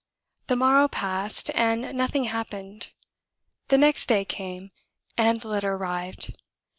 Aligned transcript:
The 0.47 0.55
morrow 0.55 0.87
passed, 0.87 1.51
and 1.53 1.95
nothing 1.95 2.23
happened. 2.23 2.89
The 3.67 3.77
next 3.77 4.07
day 4.07 4.25
came, 4.25 4.71
and 5.15 5.39
the 5.41 5.47
letter 5.47 5.73
arrived! 5.75 6.35